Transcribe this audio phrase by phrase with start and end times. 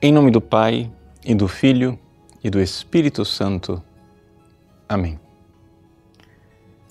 [0.00, 0.88] Em nome do Pai,
[1.24, 1.98] e do Filho,
[2.44, 3.82] e do Espírito Santo.
[4.88, 5.18] Amém.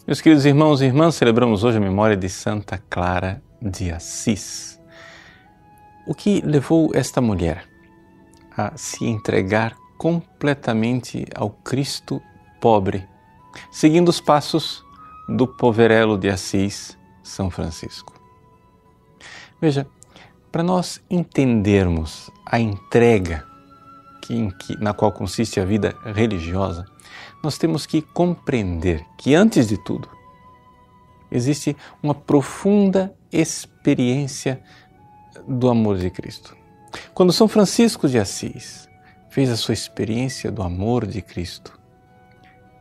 [0.06, 4.78] Meus queridos irmãos e irmãs, celebramos hoje a memória de Santa Clara de Assis.
[6.06, 7.66] O que levou esta mulher
[8.58, 12.22] a se entregar completamente ao Cristo
[12.60, 13.08] pobre,
[13.72, 14.84] seguindo os passos
[15.30, 18.14] do poverelo de Assis, São Francisco?
[19.62, 19.88] Veja,
[20.52, 23.46] para nós entendermos a entrega
[24.22, 26.86] que, que, na qual consiste a vida religiosa,
[27.44, 30.10] nós temos que compreender que, antes de tudo,
[31.32, 34.62] existe uma profunda experiência
[35.48, 36.56] do amor de Cristo.
[37.14, 38.88] Quando São Francisco de Assis
[39.30, 41.78] fez a sua experiência do amor de Cristo,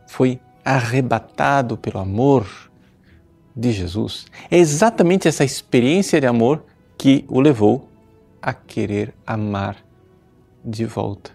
[0.07, 2.47] foi arrebatado pelo amor
[3.55, 4.27] de Jesus.
[4.51, 6.65] É exatamente essa experiência de amor
[6.99, 7.89] que o levou
[8.41, 9.77] a querer amar
[10.65, 11.31] de volta.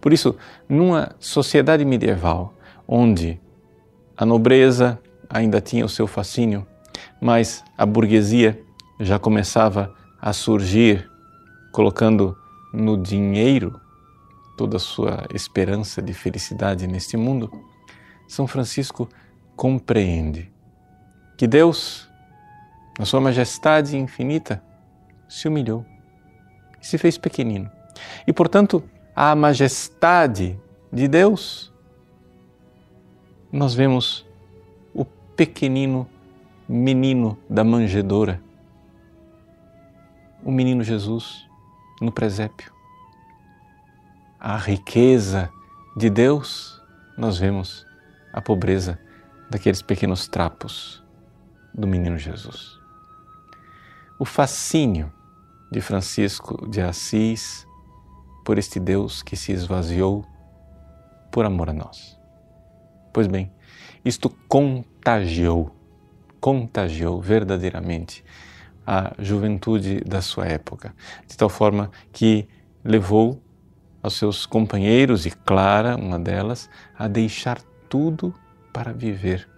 [0.00, 0.36] Por isso,
[0.68, 2.54] numa sociedade medieval,
[2.86, 3.40] onde
[4.16, 6.66] a nobreza ainda tinha o seu fascínio,
[7.20, 8.60] mas a burguesia
[9.00, 11.08] já começava a surgir,
[11.72, 12.36] colocando
[12.72, 13.80] no dinheiro
[14.56, 17.50] toda a sua esperança de felicidade neste mundo,
[18.28, 19.08] São Francisco
[19.56, 20.52] compreende
[21.36, 22.08] que Deus
[23.02, 24.62] na sua majestade infinita,
[25.28, 25.84] se humilhou
[26.80, 27.68] e se fez pequenino.
[28.24, 28.80] E, portanto,
[29.12, 30.56] a majestade
[30.92, 31.74] de Deus,
[33.50, 34.24] nós vemos
[34.94, 36.08] o pequenino
[36.68, 38.40] menino da manjedoura,
[40.44, 41.44] o menino Jesus
[42.00, 42.72] no presépio.
[44.38, 45.50] A riqueza
[45.96, 46.80] de Deus,
[47.18, 47.84] nós vemos
[48.32, 48.96] a pobreza
[49.50, 51.02] daqueles pequenos trapos
[51.74, 52.80] do menino Jesus
[54.18, 55.12] o fascínio
[55.70, 57.66] de Francisco de Assis
[58.44, 60.24] por este Deus que se esvaziou
[61.30, 62.18] por amor a nós.
[63.12, 63.52] Pois bem,
[64.04, 65.74] isto contagiou,
[66.40, 68.24] contagiou verdadeiramente
[68.86, 70.94] a juventude da sua época,
[71.26, 72.48] de tal forma que
[72.84, 73.40] levou
[74.02, 78.34] aos seus companheiros, e Clara, uma delas, a deixar tudo
[78.72, 79.48] para viver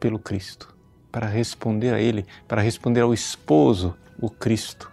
[0.00, 0.79] pelo Cristo
[1.10, 4.90] para responder a Ele, para responder ao esposo, o Cristo.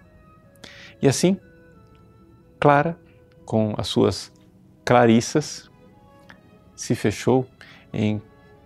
[1.01, 1.38] E assim,
[2.59, 2.97] Clara,
[3.45, 4.31] com as suas
[4.83, 5.69] clarissas,
[6.75, 7.47] se fechou
[7.94, 8.22] em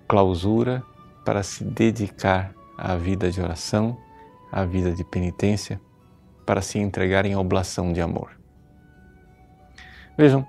[0.07, 0.83] clausura
[1.25, 3.97] para se dedicar à vida de oração,
[4.51, 5.79] à vida de penitência,
[6.45, 8.31] para se entregar em oblação de amor.
[10.17, 10.45] Vejam,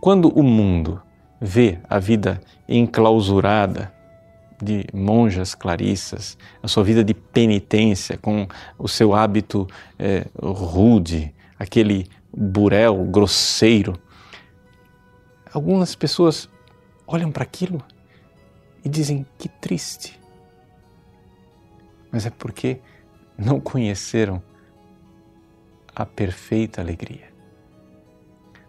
[0.00, 1.02] quando o mundo
[1.40, 3.92] vê a vida enclausurada
[4.62, 8.46] de monjas clarissas, a sua vida de penitência com
[8.78, 9.66] o seu hábito
[9.98, 13.98] é, rude, aquele burel grosseiro.
[15.52, 16.48] Algumas pessoas
[17.06, 17.82] olham para aquilo
[18.84, 20.20] e dizem que triste.
[22.10, 22.80] Mas é porque
[23.36, 24.42] não conheceram
[25.94, 27.32] a perfeita alegria.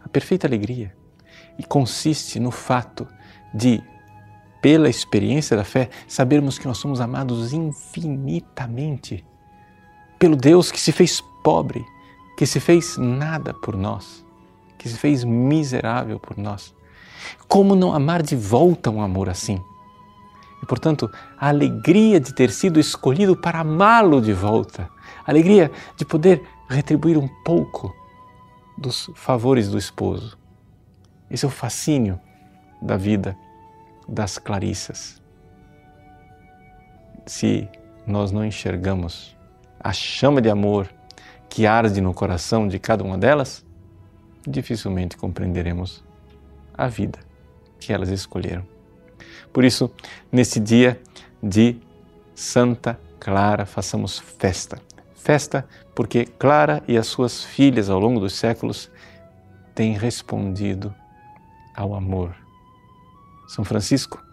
[0.04, 0.96] A perfeita alegria
[1.58, 3.08] e consiste no fato
[3.54, 3.82] de
[4.66, 9.24] pela experiência da fé, sabermos que nós somos amados infinitamente
[10.18, 11.86] pelo Deus que se fez pobre,
[12.36, 14.26] que se fez nada por nós,
[14.76, 16.74] que se fez miserável por nós.
[17.48, 19.62] Como não amar de volta um amor assim?
[20.64, 24.90] E, portanto, a alegria de ter sido escolhido para amá-lo de volta,
[25.28, 27.94] a alegria de poder retribuir um pouco
[28.76, 30.36] dos favores do esposo.
[31.30, 32.20] Esse é o fascínio
[32.82, 33.38] da vida
[34.08, 35.22] das Clarissas.
[37.26, 37.68] Se
[38.06, 39.36] nós não enxergamos
[39.80, 40.90] a chama de amor
[41.50, 43.66] que arde no coração de cada uma delas,
[44.48, 46.04] dificilmente compreenderemos
[46.78, 47.20] a vida
[47.80, 48.66] que elas escolheram.
[49.52, 49.90] Por isso,
[50.32, 51.02] nesse dia
[51.42, 51.78] de
[52.36, 54.82] Santa Clara, façamos festa.
[55.16, 58.92] Festa porque Clara e as suas filhas ao longo dos séculos
[59.74, 60.94] têm respondido
[61.76, 62.45] ao amor
[63.48, 64.24] são Francisco,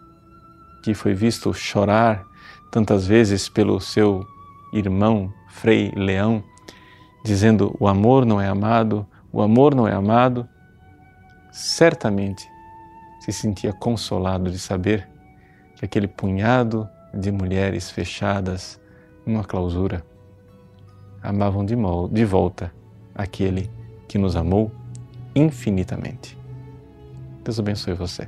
[0.83, 2.25] que foi visto chorar
[2.71, 4.25] tantas vezes pelo seu
[4.73, 6.43] irmão Frei Leão,
[7.23, 10.47] dizendo: o amor não é amado, o amor não é amado,
[11.51, 12.47] certamente
[13.19, 15.07] se sentia consolado de saber
[15.75, 18.79] que aquele punhado de mulheres fechadas
[19.25, 20.03] numa clausura
[21.21, 22.73] amavam de, volta
[23.15, 23.71] aquele
[24.07, 24.71] que nos amou
[25.33, 26.37] infinitamente.
[27.43, 28.27] Deus abençoe você.